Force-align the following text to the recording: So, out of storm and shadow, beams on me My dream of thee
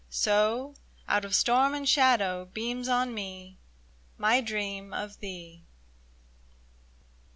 So, 0.09 0.73
out 1.07 1.25
of 1.25 1.35
storm 1.35 1.75
and 1.75 1.87
shadow, 1.87 2.45
beams 2.51 2.87
on 2.87 3.13
me 3.13 3.59
My 4.17 4.41
dream 4.41 4.93
of 4.95 5.19
thee 5.19 5.63